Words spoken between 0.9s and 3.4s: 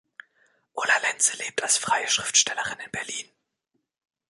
Lenze lebt als freie Schriftstellerin in Berlin.